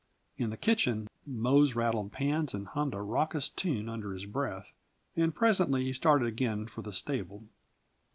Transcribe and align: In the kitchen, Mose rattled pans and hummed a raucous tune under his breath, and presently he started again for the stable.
In 0.35 0.49
the 0.49 0.57
kitchen, 0.57 1.07
Mose 1.27 1.75
rattled 1.75 2.11
pans 2.11 2.55
and 2.55 2.65
hummed 2.69 2.95
a 2.95 3.01
raucous 3.03 3.49
tune 3.49 3.87
under 3.87 4.13
his 4.13 4.25
breath, 4.25 4.71
and 5.15 5.31
presently 5.35 5.83
he 5.83 5.93
started 5.93 6.27
again 6.27 6.65
for 6.65 6.81
the 6.81 6.91
stable. 6.91 7.43